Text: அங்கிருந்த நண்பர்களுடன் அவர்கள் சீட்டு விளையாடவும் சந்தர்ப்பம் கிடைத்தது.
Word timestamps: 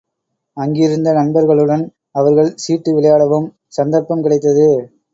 அங்கிருந்த 0.57 1.09
நண்பர்களுடன் 1.13 1.83
அவர்கள் 2.11 2.51
சீட்டு 2.55 2.91
விளையாடவும் 2.95 3.47
சந்தர்ப்பம் 3.73 4.23
கிடைத்தது. 4.23 4.67